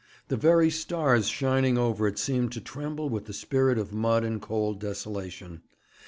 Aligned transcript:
The 0.29 0.35
very 0.35 0.71
stars 0.71 1.27
shining 1.27 1.77
over 1.77 2.07
it 2.07 2.17
seemed 2.17 2.53
to 2.53 2.59
tremble 2.59 3.07
with 3.07 3.25
the 3.25 3.33
spirit 3.33 3.77
of 3.77 3.93
mud 3.93 4.23
and 4.23 4.41
cold 4.41 4.79
desolation. 4.79 5.61